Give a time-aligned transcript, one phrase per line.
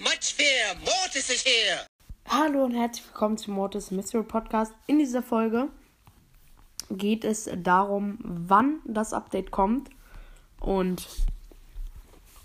[0.00, 0.74] much fear.
[0.84, 1.80] Mortis is here.
[2.28, 4.72] Hallo und herzlich willkommen zum Mortis Mystery Podcast.
[4.86, 5.68] In dieser Folge
[6.90, 9.90] geht es darum, wann das Update kommt.
[10.60, 11.06] Und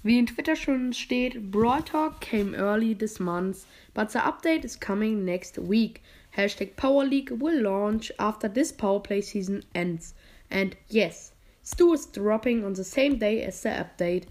[0.02, 4.80] wie in Twitter schon steht, Brawl Talk came early this month, but the update is
[4.80, 6.02] coming next week.
[6.36, 10.16] Hashtag Power League will launch after this Power Play season ends.
[10.50, 11.34] And yes,
[11.64, 14.24] Stu is dropping on the same day as the update.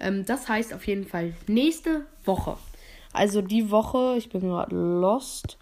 [0.00, 2.56] Ähm, das heißt auf jeden Fall nächste Woche.
[3.12, 5.58] Also die Woche, ich bin gerade lost.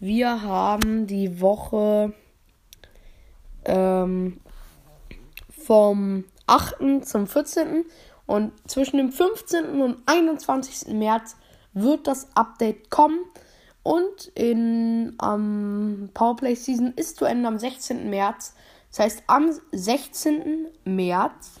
[0.00, 2.14] Wir haben die Woche
[3.64, 4.40] ähm,
[5.50, 7.04] vom 8.
[7.04, 7.84] zum 14.
[8.26, 9.80] Und zwischen dem 15.
[9.80, 10.94] und 21.
[10.94, 11.36] März
[11.72, 13.18] wird das Update kommen.
[13.82, 18.08] Und in ähm, Powerplay Season ist zu Ende am 16.
[18.10, 18.54] März.
[18.90, 20.68] Das heißt, am 16.
[20.84, 21.60] März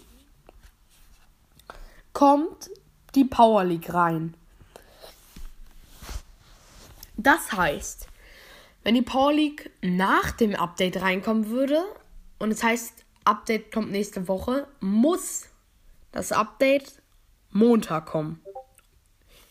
[2.18, 2.68] kommt
[3.14, 4.34] die Power League rein.
[7.16, 8.08] Das heißt,
[8.82, 11.80] wenn die Power League nach dem Update reinkommen würde
[12.40, 15.46] und es heißt, Update kommt nächste Woche, muss
[16.10, 17.02] das Update
[17.52, 18.42] Montag kommen.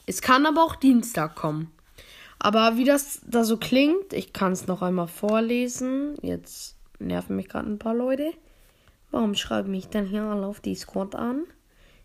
[0.05, 1.71] Es kann aber auch Dienstag kommen.
[2.37, 6.17] Aber wie das da so klingt, ich kann es noch einmal vorlesen.
[6.21, 8.33] Jetzt nerven mich gerade ein paar Leute.
[9.09, 11.45] Warum schreiben mich denn hier alle auf Discord an?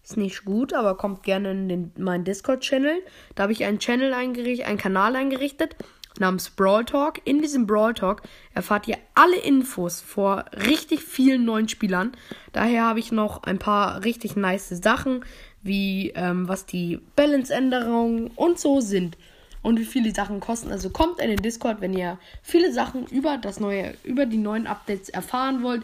[0.03, 3.03] Ist nicht gut, aber kommt gerne in den, meinen Discord-Channel.
[3.35, 5.77] Da habe ich einen Channel eingerichtet, einen Kanal eingerichtet
[6.19, 7.21] namens Brawl Talk.
[7.25, 8.23] In diesem Brawl Talk
[8.55, 12.13] erfahrt ihr alle Infos vor richtig vielen neuen Spielern.
[12.53, 15.25] Daher habe ich noch ein paar richtig nice Sachen,
[15.63, 19.17] wie ähm, was die Balance-Änderungen und so sind
[19.63, 20.73] und wie viele die Sachen kosten.
[20.73, 24.67] Also kommt in den Discord, wenn ihr viele Sachen über das neue, über die neuen
[24.67, 25.83] Updates erfahren wollt.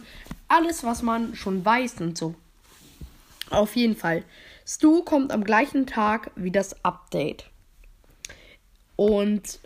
[0.49, 2.35] Alles, was man schon weiß und so.
[3.51, 4.25] Auf jeden Fall.
[4.67, 7.51] Stu kommt am gleichen Tag wie das Update.
[8.97, 9.61] Und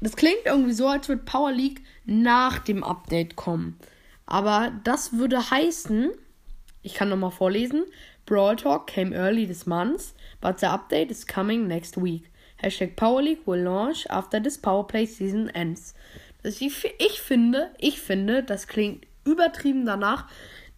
[0.00, 3.78] das klingt irgendwie so, als würde Power League nach dem Update kommen.
[4.26, 6.12] Aber das würde heißen,
[6.82, 7.84] ich kann nochmal vorlesen,
[8.24, 12.30] Brawl Talk came early this month, but the update is coming next week.
[12.62, 15.94] Hashtag Power League will launch after this Power Play season ends.
[16.42, 20.26] Ich, ich finde, ich finde, das klingt übertrieben danach,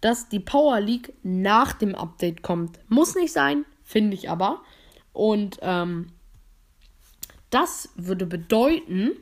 [0.00, 2.78] dass die Power League nach dem Update kommt.
[2.88, 4.62] Muss nicht sein, finde ich aber.
[5.12, 6.12] Und ähm,
[7.50, 9.12] das würde bedeuten,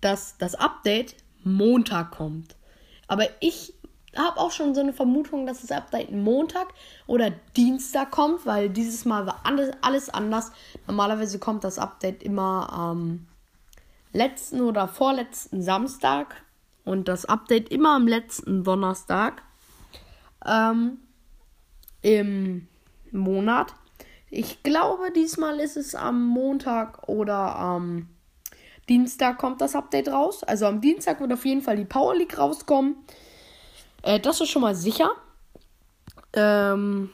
[0.00, 2.56] dass das Update Montag kommt.
[3.08, 3.74] Aber ich
[4.16, 6.68] habe auch schon so eine Vermutung, dass das Update Montag
[7.06, 10.52] oder Dienstag kommt, weil dieses Mal war alles, alles anders.
[10.86, 13.26] Normalerweise kommt das Update immer am
[14.12, 16.42] letzten oder vorletzten Samstag
[16.84, 19.42] und das Update immer am letzten Donnerstag
[20.44, 20.98] ähm,
[22.02, 22.68] im
[23.10, 23.74] Monat.
[24.30, 28.08] Ich glaube, diesmal ist es am Montag oder am
[28.88, 30.42] Dienstag kommt das Update raus.
[30.44, 32.96] Also am Dienstag wird auf jeden Fall die Power League rauskommen.
[34.02, 35.10] Äh, das ist schon mal sicher.
[36.32, 37.10] Ähm,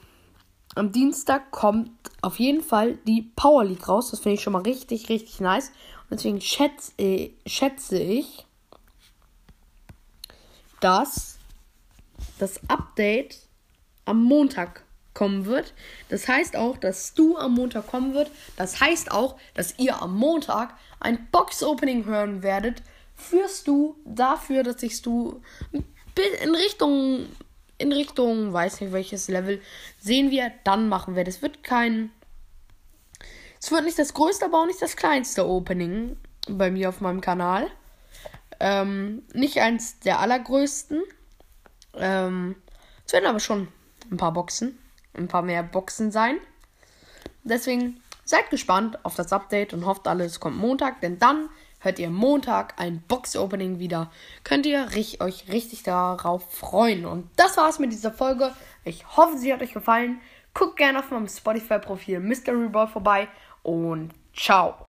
[0.74, 1.90] am Dienstag kommt
[2.22, 4.10] auf jeden Fall die Power League raus.
[4.10, 5.70] Das finde ich schon mal richtig, richtig nice.
[6.10, 8.46] Und deswegen schätze, äh, schätze ich,
[10.80, 11.33] dass
[12.38, 13.38] das Update
[14.04, 14.84] am Montag
[15.14, 15.72] kommen wird.
[16.08, 18.30] Das heißt auch, dass du am Montag kommen wird.
[18.56, 22.82] Das heißt auch, dass ihr am Montag ein Box-Opening hören werdet.
[23.14, 25.40] Führst du dafür, dass ich du
[25.72, 27.26] in Richtung,
[27.78, 29.60] in Richtung, weiß nicht welches Level,
[30.00, 31.24] sehen wir, dann machen wir.
[31.24, 32.10] Das wird kein.
[33.60, 36.16] Es wird nicht das größte, aber auch nicht das kleinste Opening
[36.48, 37.68] bei mir auf meinem Kanal.
[38.60, 41.02] Ähm, nicht eins der allergrößten.
[41.98, 42.56] Ähm,
[43.06, 43.68] es werden aber schon
[44.10, 44.78] ein paar Boxen,
[45.14, 46.38] ein paar mehr Boxen sein.
[47.42, 51.48] Deswegen seid gespannt auf das Update und hofft alles kommt Montag, denn dann
[51.80, 54.10] hört ihr Montag ein Box-Opening wieder.
[54.42, 54.88] Könnt ihr
[55.20, 57.04] euch richtig darauf freuen.
[57.04, 58.52] Und das war's mit dieser Folge.
[58.84, 60.20] Ich hoffe, sie hat euch gefallen.
[60.54, 63.28] Guckt gerne auf meinem Spotify-Profil Mystery Ball vorbei
[63.62, 64.86] und ciao.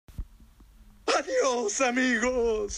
[1.07, 2.73] Adios, amigos.